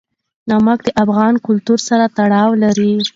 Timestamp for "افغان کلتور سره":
1.03-2.05